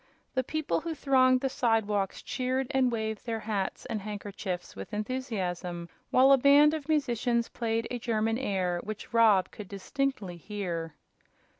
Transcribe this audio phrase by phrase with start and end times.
[0.33, 5.89] The people who thronged the sidewalks cheered and waved their hats and handkerchiefs with enthusiasm,
[6.09, 10.95] while a band of musicians played a German air, which Rob could distinctly hear.